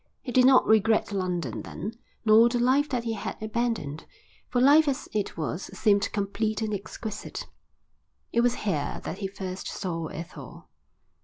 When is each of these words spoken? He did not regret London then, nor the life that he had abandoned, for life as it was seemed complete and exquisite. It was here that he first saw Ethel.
He 0.23 0.31
did 0.31 0.45
not 0.45 0.65
regret 0.65 1.11
London 1.11 1.61
then, 1.61 1.93
nor 2.25 2.49
the 2.49 2.57
life 2.57 2.89
that 2.89 3.03
he 3.03 3.13
had 3.13 3.37
abandoned, 3.39 4.07
for 4.49 4.59
life 4.59 4.87
as 4.87 5.07
it 5.13 5.37
was 5.37 5.65
seemed 5.77 6.11
complete 6.11 6.63
and 6.63 6.73
exquisite. 6.73 7.45
It 8.31 8.41
was 8.41 8.55
here 8.65 8.99
that 9.03 9.19
he 9.19 9.27
first 9.27 9.67
saw 9.67 10.07
Ethel. 10.07 10.69